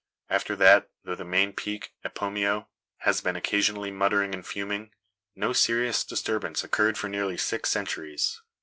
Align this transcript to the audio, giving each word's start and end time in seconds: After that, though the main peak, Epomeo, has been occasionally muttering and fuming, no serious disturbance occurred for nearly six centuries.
After 0.31 0.55
that, 0.55 0.89
though 1.03 1.13
the 1.13 1.23
main 1.23 1.53
peak, 1.53 1.93
Epomeo, 2.03 2.65
has 3.01 3.21
been 3.21 3.35
occasionally 3.35 3.91
muttering 3.91 4.33
and 4.33 4.43
fuming, 4.43 4.89
no 5.35 5.53
serious 5.53 6.03
disturbance 6.03 6.63
occurred 6.63 6.97
for 6.97 7.07
nearly 7.07 7.37
six 7.37 7.69
centuries. 7.69 8.41